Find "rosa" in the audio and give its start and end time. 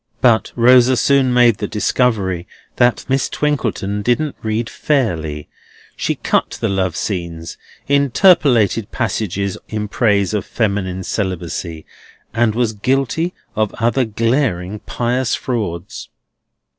0.55-0.97